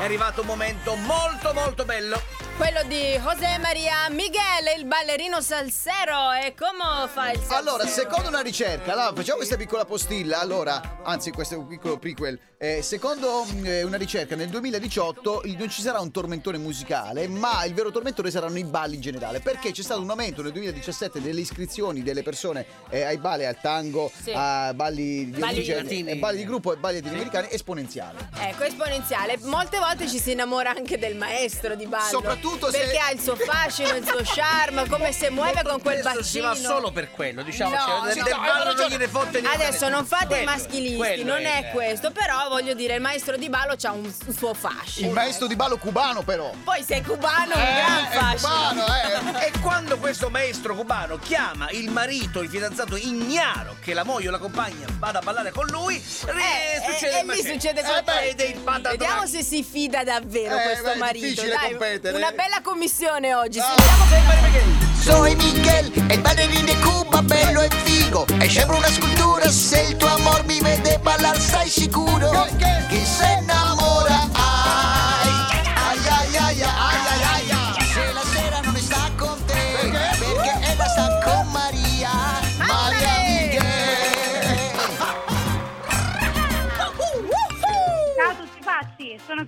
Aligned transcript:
è 0.00 0.04
arrivato 0.04 0.40
un 0.40 0.46
momento 0.46 0.94
molto 0.96 1.52
molto 1.52 1.84
bello. 1.84 2.49
Quello 2.60 2.82
di 2.88 3.18
José 3.18 3.56
Maria 3.58 4.06
Miguel, 4.10 4.76
il 4.78 4.84
ballerino 4.84 5.40
salsero. 5.40 6.30
E 6.44 6.54
come 6.54 7.08
fa 7.10 7.30
il 7.30 7.38
salsero? 7.38 7.56
Allora, 7.58 7.86
secondo 7.86 8.28
una 8.28 8.42
ricerca, 8.42 8.92
allora, 8.92 9.12
facciamo 9.14 9.38
questa 9.38 9.56
piccola 9.56 9.86
postilla. 9.86 10.40
Allora, 10.40 10.98
anzi, 11.02 11.30
questo 11.30 11.54
è 11.54 11.56
un 11.56 11.66
piccolo 11.66 11.96
prequel. 11.98 12.38
Eh, 12.62 12.82
secondo 12.82 13.46
eh, 13.64 13.82
una 13.84 13.96
ricerca, 13.96 14.36
nel 14.36 14.50
2018 14.50 15.40
il- 15.46 15.56
non 15.56 15.70
ci 15.70 15.80
sarà 15.80 16.00
un 16.00 16.10
tormentone 16.10 16.58
musicale, 16.58 17.26
ma 17.28 17.64
il 17.64 17.72
vero 17.72 17.90
tormentone 17.90 18.30
saranno 18.30 18.58
i 18.58 18.64
balli 18.64 18.96
in 18.96 19.00
generale. 19.00 19.40
Perché 19.40 19.72
c'è 19.72 19.80
stato 19.82 20.02
un 20.02 20.10
aumento 20.10 20.42
nel 20.42 20.52
2017 20.52 21.22
delle 21.22 21.40
iscrizioni 21.40 22.02
delle 22.02 22.22
persone 22.22 22.66
eh, 22.90 23.04
ai 23.04 23.16
balli, 23.16 23.46
al 23.46 23.58
tango, 23.58 24.12
Sì. 24.22 24.32
a 24.34 24.74
balli 24.74 25.30
di 25.30 25.40
Balli 25.40 25.54
ogni 25.54 25.62
genere, 25.64 25.82
latini. 25.84 26.10
e 26.10 26.16
balli 26.16 26.36
di 26.36 26.44
gruppo 26.44 26.74
e 26.74 26.76
balli 26.76 26.96
latinoamericani 26.96 27.48
esponenziale. 27.50 28.28
Ecco, 28.38 28.64
esponenziale. 28.64 29.38
Molte 29.44 29.78
volte 29.78 30.06
ci 30.06 30.18
si 30.18 30.32
innamora 30.32 30.68
anche 30.76 30.98
del 30.98 31.16
maestro 31.16 31.74
di 31.74 31.86
ballo. 31.86 32.04
Soprattutto 32.10 32.49
se- 32.70 32.78
Perché 32.78 32.98
ha 32.98 33.10
il 33.10 33.20
suo 33.20 33.36
fascino, 33.36 33.94
il 33.96 34.06
suo 34.06 34.20
charme, 34.24 34.88
come 34.88 35.12
si 35.12 35.28
muove 35.30 35.62
con 35.64 35.80
quel 35.80 36.00
Spesso 36.00 36.22
Si 36.22 36.40
va 36.40 36.48
bacino. 36.50 36.68
solo 36.68 36.90
per 36.92 37.10
quello, 37.10 37.42
diciamo. 37.42 37.70
No, 37.74 37.80
cioè, 37.80 38.14
no, 38.16 38.24
del 38.24 38.36
ballo 38.36 38.72
non 38.74 38.86
gliene 38.88 39.08
fotte 39.08 39.40
niente. 39.40 39.64
Adesso 39.64 39.88
non 39.88 40.06
fate 40.06 40.24
i 40.24 40.26
Quello, 40.28 40.44
maschilisti, 40.50 40.96
quello 40.96 41.24
non 41.32 41.44
è 41.44 41.58
il- 41.58 41.66
questo, 41.72 42.10
però 42.10 42.48
voglio 42.48 42.74
dire, 42.74 42.94
il 42.94 43.00
maestro 43.00 43.36
di 43.36 43.48
ballo 43.48 43.74
ha 43.80 43.90
un, 43.92 44.04
un 44.26 44.34
suo 44.36 44.50
Il 44.50 44.56
fascino. 44.56 45.12
maestro 45.12 45.46
di 45.46 45.56
ballo 45.56 45.76
cubano, 45.78 46.22
però. 46.22 46.50
Poi 46.64 46.82
sei 46.82 47.02
cubano, 47.02 47.54
un 47.54 47.60
Eh, 47.60 47.74
gran 47.74 48.04
è 48.04 48.16
fascino. 48.16 48.48
cubano, 48.48 48.86
eh. 48.86 49.08
E 49.50 49.52
quando 49.60 49.98
questo 49.98 50.28
maestro 50.30 50.74
cubano 50.74 51.18
chiama 51.18 51.68
il 51.70 51.90
marito, 51.90 52.40
il 52.40 52.48
fidanzato 52.48 52.96
ignaro, 52.96 53.76
che 53.80 53.94
la 53.94 54.04
moglie 54.04 54.28
o 54.28 54.30
la 54.30 54.38
compagna 54.38 54.86
vada 54.98 55.18
a 55.18 55.22
ballare 55.22 55.50
con 55.50 55.66
lui, 55.66 55.96
eh, 55.96 55.98
Eh, 56.00 56.82
succede 56.92 57.18
e 57.18 57.22
il 57.22 57.26
lì 57.30 57.42
succede 57.52 57.80
Eh, 57.80 58.02
beh. 58.02 58.80
Vediamo 58.90 59.26
se 59.26 59.42
si 59.42 59.62
fida 59.62 60.02
davvero 60.04 60.56
Eh, 60.56 60.62
questo 60.62 60.84
beh, 60.84 60.92
è 60.92 60.96
marito. 60.96 61.26
difficile 61.26 61.54
Dai, 61.54 61.70
competere. 61.70 62.16
una 62.16 62.29
bella 62.32 62.60
commissione 62.62 63.34
oggi. 63.34 63.58
Che 63.60 64.62
Soy 65.02 65.34
Miguel, 65.34 65.92
el 66.08 66.20
bailarín 66.20 66.66
de 66.66 66.76
Cuba, 66.80 67.22
bello 67.22 67.62
e 67.62 67.68
figo. 67.84 68.26
E 68.38 68.48
sembra 68.48 68.76
una 68.76 68.88
scultura, 68.88 69.48
se 69.50 69.80
il 69.88 69.96
tuo 69.96 70.08
amor 70.08 70.44
mi 70.44 70.60
vede 70.60 70.98
ballar, 70.98 71.38
stai 71.38 71.68
sicuro 71.68 72.30
Che- 72.30 72.56
che? 72.88 72.89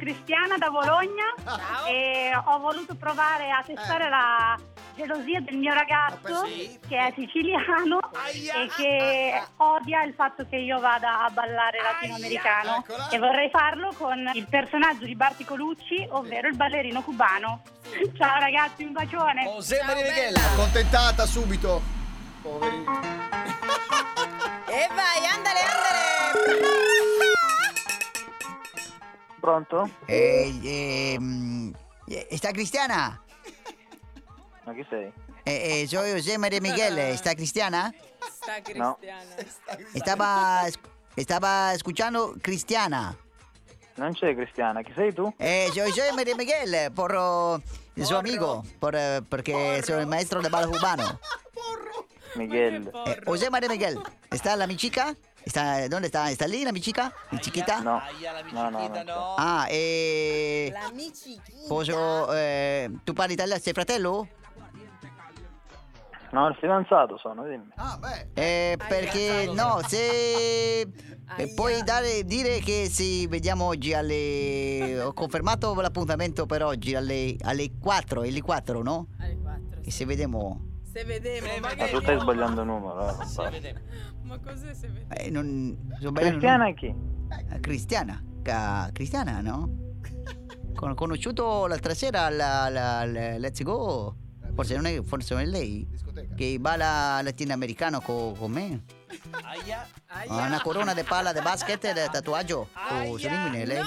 Cristiana 0.06 0.58
da 0.58 0.68
Bologna 0.68 1.32
Ciao. 1.44 1.86
e 1.86 2.32
ho 2.34 2.58
voluto 2.58 2.96
provare 2.96 3.50
a 3.52 3.62
testare 3.64 4.08
la 4.08 4.58
gelosia 4.96 5.40
del 5.40 5.56
mio 5.58 5.72
ragazzo 5.72 6.44
Sì. 6.44 6.76
che 6.88 6.96
è 6.98 7.12
siciliano 7.16 8.00
Aia. 8.12 8.54
e 8.64 8.68
che 8.74 9.42
odia 9.58 10.02
il 10.02 10.12
fatto 10.14 10.44
che 10.50 10.56
io 10.56 10.80
vada 10.80 11.22
a 11.24 11.30
ballare 11.30 11.78
latinoamericano 11.80 12.78
Eccola. 12.84 13.08
e 13.10 13.18
vorrei 13.18 13.48
farlo 13.50 13.92
con 13.96 14.28
il 14.34 14.46
personaggio 14.50 15.04
di 15.04 15.14
Barti 15.14 15.44
Colucci, 15.44 16.04
ovvero 16.10 16.48
il 16.48 16.56
ballerino 16.56 17.00
cubano. 17.02 17.62
Ciao 18.18 18.40
ragazzi, 18.40 18.82
un 18.82 18.90
bacione! 18.90 19.44
José 19.44 19.76
Ciao, 19.76 19.86
Maria. 19.94 20.30
Accontentata 20.34 21.26
subito. 21.26 21.80
Poveri. 22.42 22.84
E 24.72 24.88
vai, 24.94 25.26
andale. 25.26 25.60
Pronto? 29.42 29.90
Eh, 30.06 30.54
ehm, 30.62 31.72
eh, 32.06 32.28
¿Está 32.30 32.52
Cristiana? 32.52 33.20
Chi 34.64 34.84
sei? 34.88 35.12
Eh, 35.44 35.82
eh, 35.82 35.88
soy 35.88 36.12
José 36.12 36.38
María 36.38 36.60
Miguel, 36.60 36.96
¿está 36.98 37.34
Cristiana? 37.34 37.92
No. 38.76 38.96
Cristiana. 38.96 39.36
Estaba, 39.94 40.62
estaba 41.16 41.74
escuchando 41.74 42.36
Cristiana. 42.40 43.16
Non 43.96 44.14
c'è 44.14 44.34
Cristiana, 44.34 44.80
chi 44.82 44.92
sei 44.94 45.12
tu? 45.12 45.34
Eh, 45.38 45.68
soy 45.74 45.90
José 45.90 46.12
María 46.12 46.36
Miguel, 46.36 46.92
por 46.94 47.12
oh, 47.14 47.60
su 47.96 48.14
amigo, 48.14 48.62
por, 48.78 48.94
eh, 48.94 49.20
porque 49.28 49.82
soy 49.84 50.00
el 50.00 50.06
maestro 50.06 50.40
de 50.40 50.48
ballo 50.48 50.70
cubano. 50.70 51.18
Miguel. 52.36 52.90
Eh, 53.06 53.20
José 53.26 53.50
María 53.50 53.68
Miguel, 53.68 53.98
¿está 54.30 54.56
la 54.56 54.66
mi 54.66 54.76
chica? 54.76 55.16
¿Está, 55.44 55.88
¿Dónde 55.88 56.06
está? 56.06 56.30
¿Está 56.30 56.46
lì 56.46 56.64
la 56.64 56.72
mi 56.72 56.80
chica? 56.80 57.12
¿Mi 57.30 57.38
chiquita? 57.40 57.80
No. 57.80 58.00
No, 58.52 58.70
no, 58.70 58.88
no. 58.88 59.34
Ah, 59.36 59.66
eh, 59.68 60.70
La 60.72 60.90
micichina. 60.92 61.66
posso, 61.68 62.32
eh, 62.32 62.88
tu 63.04 63.12
parli 63.12 63.34
italiano, 63.34 63.60
sei 63.60 63.72
fratello? 63.72 64.28
No, 66.30 66.48
il 66.48 66.56
fidanzato 66.58 67.18
sono, 67.18 67.42
dimmi. 67.44 67.68
Ah, 67.76 67.98
beh. 68.00 68.28
Eh, 68.32 68.76
perché 68.88 69.50
no, 69.52 69.80
se 69.86 70.88
Aia. 71.26 71.52
puoi 71.54 71.82
dare, 71.82 72.24
dire 72.24 72.60
che 72.60 72.88
sì, 72.90 73.26
vediamo 73.26 73.66
oggi 73.66 73.92
alle... 73.92 74.98
Ho 75.02 75.12
confermato 75.12 75.74
l'appuntamento 75.74 76.46
per 76.46 76.62
oggi 76.64 76.94
alle, 76.94 77.36
alle 77.42 77.72
4, 77.78 78.22
alle 78.22 78.40
4, 78.40 78.82
no? 78.82 79.08
Alle 79.20 79.36
quattro. 79.42 79.80
E 79.84 79.90
se 79.90 80.06
vediamo... 80.06 80.70
Se 80.92 81.04
vedemo, 81.04 81.46
Se 81.46 81.60
ma 81.60 81.68
tu 81.74 82.00
stai 82.00 82.20
sbagliando 82.20 82.64
numero, 82.64 83.08
eh, 83.10 83.14
compadre. 83.14 83.50
vedete. 83.50 83.82
Ma 84.22 84.38
cos'è 84.38 84.74
se 84.74 84.88
vedemo? 84.88 85.12
Eh, 85.14 85.30
non... 85.30 85.88
Cristiana 86.14 86.72
chi? 86.74 86.88
no? 86.92 87.28
Eh, 87.50 87.60
Cristiana. 87.60 88.22
Ca- 88.42 88.90
Cristiana, 88.92 89.40
no? 89.40 89.70
Con- 90.74 90.94
conosciuto 90.94 91.66
l'altra 91.66 91.94
sera 91.94 92.22
alla, 92.22 92.62
alla- 92.62 92.96
alla 92.98 93.38
Let's 93.38 93.62
Go. 93.62 94.16
Forse 94.54 94.74
non 94.74 94.84
è, 94.86 95.02
forse 95.02 95.32
non 95.32 95.42
è 95.44 95.46
lei. 95.46 95.86
Discoteca. 95.88 96.34
Che 96.34 96.58
balla 96.60 97.20
latinoamericano 97.22 98.00
co- 98.02 98.34
con 98.38 98.50
me. 98.50 98.82
Aia. 99.30 99.86
Ha 100.08 100.46
una 100.46 100.60
corona 100.60 100.92
di 100.92 101.02
palla 101.04 101.32
di 101.32 101.40
basket 101.40 101.82
e 101.84 101.92
di 101.94 102.00
tatuaggio. 102.10 102.68
Oh, 102.90 103.16
su 103.16 103.28
rimine, 103.28 103.64
lei. 103.64 103.78
No! 103.78 103.86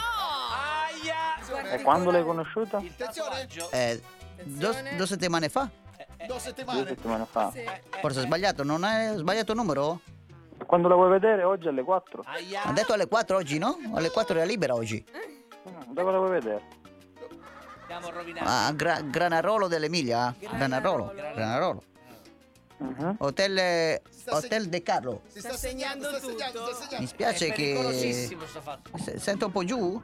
Aia. 1.59 1.71
E 1.71 1.81
quando 1.83 2.09
l'hai 2.09 2.23
conosciuta? 2.23 2.79
Il 2.79 2.95
tatuaggio. 2.95 3.69
Eh, 3.69 4.01
dos, 4.43 4.69
Attenzione. 4.75 4.95
due 4.97 5.05
settimane 5.07 5.49
fa? 5.49 5.69
Due 6.25 6.35
Due 6.35 6.39
settimane. 6.39 6.85
settimane 6.87 7.25
fa. 7.29 7.51
Sì. 7.51 7.63
Forse 8.01 8.19
ho 8.19 8.23
sbagliato, 8.23 8.63
non 8.63 8.83
hai 8.83 9.15
sbagliato 9.17 9.51
il 9.51 9.57
numero? 9.57 10.01
Quando 10.65 10.87
la 10.87 10.95
vuoi 10.95 11.09
vedere? 11.09 11.43
Oggi 11.43 11.67
alle 11.67 11.83
4? 11.83 12.23
Aia. 12.25 12.63
Ha 12.63 12.71
detto 12.71 12.93
alle 12.93 13.07
4 13.07 13.35
oggi, 13.37 13.57
no? 13.57 13.77
Alle 13.93 14.09
4 14.09 14.35
era 14.35 14.45
libera 14.45 14.73
oggi. 14.73 15.03
Mm, 15.15 15.93
Dove 15.93 16.11
la 16.11 16.17
vuoi 16.17 16.29
vedere? 16.31 16.61
Stiamo 17.83 18.09
rovinando. 18.09 18.49
A 18.49 18.71
Gra- 18.73 19.01
Granarolo 19.01 19.67
dell'Emilia? 19.67 20.33
Granarolo. 20.39 21.13
Granarolo. 21.13 21.83
Mhm. 22.77 23.15
Hotel, 23.19 23.57
eh, 23.57 24.01
Hotel 24.27 24.67
De 24.67 24.81
Carlo. 24.81 25.21
Si 25.27 25.39
Sta 25.39 25.55
segnando 25.55 26.07
sta 26.09 26.19
segnando, 26.19 26.59
tutto. 26.59 26.73
sta 26.73 26.83
Mi 26.99 27.07
segnando. 27.07 27.07
spiace 27.07 27.47
È 27.47 27.51
che... 27.53 29.17
Sento 29.17 29.45
un 29.45 29.51
po' 29.51 29.63
giù? 29.63 30.01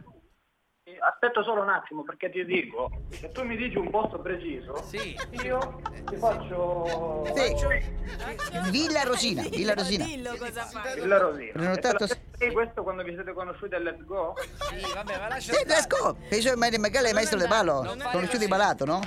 Aspetta 1.00 1.44
solo 1.44 1.62
un 1.62 1.70
attimo 1.70 2.04
perché 2.04 2.30
ti 2.30 2.44
dico, 2.46 2.90
se 3.10 3.32
tu 3.32 3.44
mi 3.44 3.56
dici 3.56 3.78
un 3.78 3.90
posto 3.90 4.20
preciso, 4.20 4.76
Sì. 4.84 5.16
io 5.44 5.82
ti 6.10 6.16
faccio 6.18 7.24
Sì. 7.34 8.70
Villa 8.70 9.04
Rosina, 9.04 9.44
Villa 9.44 9.74
Rosina. 9.74 10.06
Dillo 10.06 10.36
cosa 10.38 10.64
fai. 10.64 10.98
il 11.00 11.18
Rosina. 11.18 11.52
Prenotato- 11.54 12.08
E 12.38 12.52
questo 12.52 12.84
quando 12.84 13.04
vi 13.04 13.14
siete 13.14 13.34
conosciuti 13.34 13.76
al 13.76 13.84
Let's 13.84 14.04
Go? 14.06 14.34
Sì, 14.70 14.94
vabbè, 14.94 15.18
ma 15.20 15.28
lascia 15.30 15.54
Sì, 15.54 15.66
let's 15.68 15.88
go! 15.88 16.16
Io 16.30 16.42
sono 16.42 16.56
Mario 16.58 16.80
Megale, 16.80 17.14
maestro 17.14 17.38
de 17.40 17.48
ballo. 17.48 17.82
Conosciuti 18.12 18.38
così. 18.38 18.48
ballato, 18.48 18.86
no? 18.86 19.00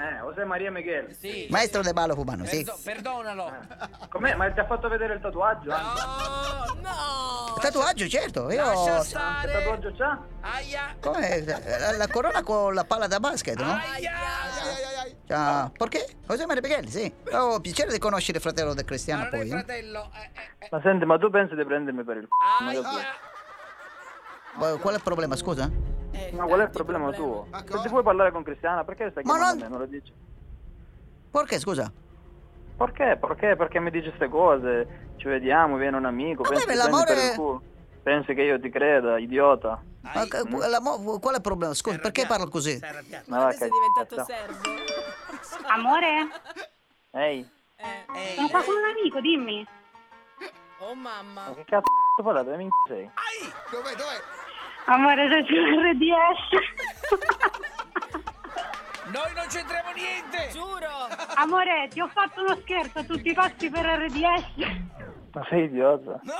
Eh, 0.00 0.18
José 0.22 0.44
Maria 0.44 0.70
Miguel. 0.70 1.12
Sì. 1.18 1.48
Maestro 1.50 1.82
de 1.82 1.92
ballo 1.92 2.14
cubano, 2.14 2.44
sì. 2.44 2.62
Perdo- 2.62 2.80
perdonalo. 2.84 3.52
Com'è? 4.08 4.34
Ma 4.36 4.48
ti 4.52 4.60
ha 4.60 4.66
fatto 4.66 4.88
vedere 4.88 5.14
il 5.14 5.20
tatuaggio? 5.20 5.70
Oh, 5.72 6.74
no! 6.80 7.58
Tatuaggio, 7.60 8.06
certo. 8.06 8.48
Io... 8.52 8.64
Lascia 8.64 8.98
Che 8.98 9.04
stare. 9.04 9.52
tatuaggio 9.52 9.92
c'ha? 9.96 10.18
Aia. 10.42 10.94
Come? 11.00 11.44
La, 11.44 11.96
la 11.96 12.06
corona 12.06 12.42
con 12.44 12.74
la 12.74 12.84
palla 12.84 13.08
da 13.08 13.18
basket, 13.18 13.58
no? 13.58 13.72
Aia. 13.72 13.82
Ai, 13.92 14.06
ai, 14.06 14.84
ai, 14.84 14.94
ai. 15.02 15.16
Ah, 15.30 15.68
perché? 15.76 16.06
José 16.28 16.46
Maria 16.46 16.62
Miguel, 16.62 16.88
sì. 16.88 17.12
Ho 17.32 17.58
piacere 17.60 17.90
di 17.90 17.98
conoscere 17.98 18.38
il 18.38 18.42
fratello 18.44 18.74
del 18.74 18.84
Ma 18.84 18.88
Cristiano 18.88 19.24
è 19.24 19.28
poi. 19.30 19.46
eh. 19.46 19.50
fratello. 19.50 20.10
Eh, 20.14 20.30
eh, 20.40 20.48
eh. 20.60 20.68
Ma 20.70 20.80
senti, 20.80 21.04
ma 21.06 21.18
tu 21.18 21.28
pensi 21.28 21.56
di 21.56 21.64
prendermi 21.64 22.04
per 22.04 22.16
il 22.18 22.28
c***o? 22.28 22.64
Ma 22.64 22.70
che. 22.70 22.80
Ma 24.54 24.76
Qual 24.78 24.94
è 24.94 24.96
il 24.96 25.02
problema, 25.02 25.34
scusa? 25.34 25.68
Eh, 26.26 26.32
Ma 26.34 26.44
qual 26.44 26.60
è 26.60 26.64
il 26.64 26.70
problema 26.70 27.10
problemi. 27.10 27.32
tuo? 27.32 27.46
Ma 27.50 27.58
Se 27.66 27.78
ti 27.82 27.88
vuoi 27.88 28.02
parlare 28.02 28.32
con 28.32 28.42
Cristiana, 28.42 28.84
perché 28.84 29.10
stai 29.10 29.22
Ma 29.24 29.34
chiamando 29.34 29.62
non- 29.62 29.70
me? 29.72 29.76
Non 29.76 29.78
lo 29.78 29.86
dici? 29.86 30.12
Perché, 31.30 31.58
scusa? 31.58 31.92
Perché? 32.76 33.16
Perché? 33.20 33.56
Perché 33.56 33.80
mi 33.80 33.90
dici 33.90 34.08
queste 34.08 34.28
cose? 34.28 35.12
Ci 35.16 35.28
vediamo, 35.28 35.76
viene 35.76 35.96
un 35.96 36.04
amico, 36.04 36.42
Vabbè, 36.42 36.54
pensi 36.64 36.74
l'amore- 36.76 37.14
per 37.14 37.24
il 37.24 37.34
culo. 37.34 37.62
Pensi 38.02 38.34
che 38.34 38.42
io 38.42 38.58
ti 38.60 38.70
creda, 38.70 39.18
idiota? 39.18 39.82
Ma 40.00 40.12
Ai. 40.12 40.28
che- 40.28 40.44
la 40.68 40.80
mo- 40.80 41.18
qual 41.18 41.34
è 41.34 41.36
il 41.36 41.42
problema? 41.42 41.74
Scusa, 41.74 41.96
Sei 41.96 42.02
perché 42.02 42.26
parlo 42.26 42.48
così? 42.48 42.78
Ma 43.26 43.46
Adesso 43.46 43.64
è 43.64 43.68
diventato 43.68 44.16
cazzo. 44.16 44.32
serbo. 44.32 44.58
Amore, 45.68 46.28
Ehi, 47.10 47.48
Eh. 47.76 48.18
Ehi, 48.18 48.34
sono 48.36 48.48
qua 48.48 48.62
con 48.62 48.74
un 48.76 48.84
amico, 48.84 49.20
dimmi. 49.20 49.66
Oh 50.80 50.94
mamma. 50.94 51.48
ma 51.48 51.54
che 51.54 51.64
cazzo 51.64 51.86
fai? 52.22 52.44
Dove 52.44 52.68
sei? 52.86 53.02
Ai. 53.04 53.52
Dov'è, 53.70 53.90
dov'è? 53.96 54.20
Amore, 54.90 55.28
sei 55.28 55.44
su 55.46 55.52
RDS. 55.54 56.48
Noi 59.12 59.32
non 59.34 59.46
c'entriamo 59.48 59.90
niente! 59.92 60.48
Giuro. 60.52 60.88
Amore, 61.34 61.88
ti 61.90 62.00
ho 62.00 62.08
fatto 62.08 62.40
uno 62.42 62.56
scherzo 62.62 62.98
a 63.00 63.04
tutti 63.04 63.28
i 63.30 63.34
costi 63.34 63.68
per 63.70 63.84
RDS. 63.84 64.44
Ma 65.32 65.44
sei 65.48 65.64
idiota? 65.64 66.18
No! 66.22 66.32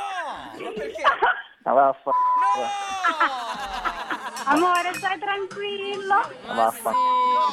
Ma 0.64 0.70
perché? 0.74 1.02
Ma 1.64 1.72
vaffa. 1.72 2.10
Amore, 4.46 4.94
stai 4.94 5.18
tranquillo. 5.18 6.14
Ma 6.46 6.54
vaffa. 6.54 6.92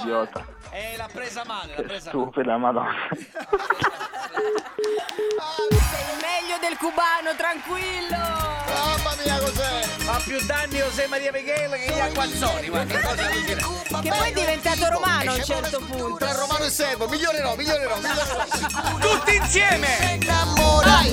Idiota. 0.01 0.45
Eh, 0.71 0.95
l'ha 0.97 1.09
presa 1.11 1.43
male, 1.45 1.67
l'ha 1.69 1.75
Che 1.75 1.81
presa 1.83 2.11
male. 2.13 2.29
stupida, 2.29 2.57
madonna. 2.57 2.93
Sei 3.11 3.27
meglio 6.21 6.57
del 6.61 6.77
cubano, 6.77 7.35
tranquillo. 7.35 8.54
Fa 10.15 10.21
più 10.23 10.39
danni 10.45 10.77
José 10.77 11.07
Maria 11.07 11.29
Michele 11.29 11.77
che 11.77 11.93
gli 11.93 11.99
acquazzoni, 11.99 12.69
guarda, 12.69 12.93
che 12.93 13.05
cosa 13.05 13.25
allucinante. 13.25 14.01
Che 14.01 14.09
poi 14.09 14.29
è 14.29 14.31
diventato 14.31 14.89
romano 14.89 15.31
a 15.31 15.33
un 15.33 15.43
certo 15.43 15.79
punto. 15.79 16.15
Tra 16.15 16.31
romano 16.31 16.63
e 16.63 16.69
serbo, 16.69 17.05
migliorerò, 17.09 17.53
migliorerò. 17.57 17.97
migliorerò. 17.97 18.45
Tutti 18.97 19.35
insieme! 19.35 20.17
Innamorai 20.21 21.11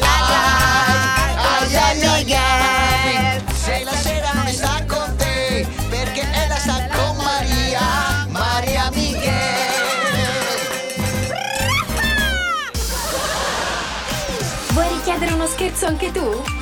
ai 1.74 1.98
Miguel. 1.98 3.42
Se 3.54 3.82
la 3.82 3.92
sera 3.92 4.30
non 4.34 4.46
sta 4.46 4.84
con 4.86 5.16
te, 5.16 5.66
perché 5.88 6.24
ella 6.32 6.56
sta 6.58 6.86
con 6.86 7.16
Maria, 7.16 8.26
Maria 8.28 8.88
Miguel. 8.92 9.32
Vuoi 14.68 14.88
richiedere 14.90 15.32
uno 15.32 15.48
scherzo 15.48 15.86
anche 15.86 16.12
tu? 16.12 16.61